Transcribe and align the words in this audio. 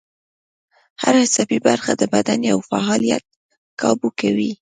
هر 1.01 1.13
عصبي 1.23 1.57
برخه 1.67 1.91
د 1.99 2.03
بدن 2.13 2.39
یو 2.51 2.59
فعالیت 2.69 3.23
کابو 3.81 4.09
کوي 4.19 4.51